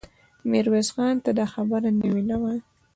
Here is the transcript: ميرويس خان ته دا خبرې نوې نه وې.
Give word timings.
ميرويس 0.49 0.89
خان 0.95 1.15
ته 1.25 1.31
دا 1.39 1.45
خبرې 1.53 1.91
نوې 2.01 2.21
نه 2.29 2.37
وې. 2.41 2.57